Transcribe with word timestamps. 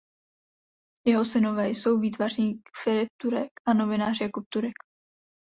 Jeho 1.07 1.25
synové 1.25 1.69
jsou 1.69 1.99
výtvarník 1.99 2.69
Filip 2.83 3.09
Turek 3.21 3.49
a 3.67 3.73
novinář 3.73 4.21
Jakub 4.21 4.45
Turek. 4.53 4.73